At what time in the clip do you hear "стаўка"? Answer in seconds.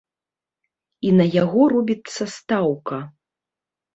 2.37-2.97